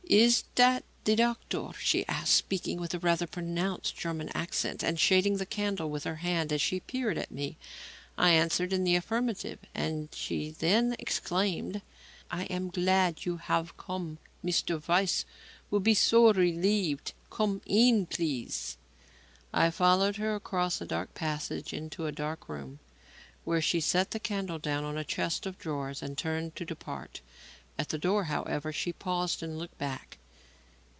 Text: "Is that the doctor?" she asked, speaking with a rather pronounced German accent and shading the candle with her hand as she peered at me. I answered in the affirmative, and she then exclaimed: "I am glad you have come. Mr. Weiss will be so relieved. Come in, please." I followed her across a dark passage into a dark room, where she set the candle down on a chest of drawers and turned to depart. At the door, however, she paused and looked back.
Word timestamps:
"Is 0.11 0.43
that 0.55 0.83
the 1.05 1.15
doctor?" 1.15 1.69
she 1.79 2.05
asked, 2.05 2.33
speaking 2.33 2.81
with 2.81 2.93
a 2.93 2.99
rather 2.99 3.25
pronounced 3.25 3.95
German 3.95 4.27
accent 4.35 4.83
and 4.83 4.99
shading 4.99 5.37
the 5.37 5.45
candle 5.45 5.89
with 5.89 6.03
her 6.03 6.17
hand 6.17 6.51
as 6.51 6.61
she 6.61 6.81
peered 6.81 7.17
at 7.17 7.31
me. 7.31 7.55
I 8.17 8.31
answered 8.31 8.73
in 8.73 8.83
the 8.83 8.97
affirmative, 8.97 9.59
and 9.73 10.09
she 10.13 10.49
then 10.59 10.97
exclaimed: 10.99 11.81
"I 12.29 12.43
am 12.45 12.69
glad 12.71 13.23
you 13.23 13.37
have 13.37 13.77
come. 13.77 14.17
Mr. 14.43 14.85
Weiss 14.85 15.23
will 15.69 15.79
be 15.79 15.93
so 15.93 16.33
relieved. 16.33 17.13
Come 17.29 17.61
in, 17.65 18.05
please." 18.05 18.75
I 19.53 19.69
followed 19.69 20.17
her 20.17 20.35
across 20.35 20.81
a 20.81 20.85
dark 20.85 21.13
passage 21.13 21.71
into 21.71 22.05
a 22.05 22.11
dark 22.11 22.49
room, 22.49 22.79
where 23.45 23.61
she 23.61 23.79
set 23.79 24.11
the 24.11 24.19
candle 24.19 24.59
down 24.59 24.83
on 24.83 24.97
a 24.97 25.05
chest 25.05 25.45
of 25.45 25.57
drawers 25.57 26.01
and 26.01 26.17
turned 26.17 26.57
to 26.57 26.65
depart. 26.65 27.21
At 27.79 27.89
the 27.89 27.97
door, 27.97 28.25
however, 28.25 28.71
she 28.71 28.93
paused 28.93 29.41
and 29.41 29.57
looked 29.57 29.77
back. 29.79 30.17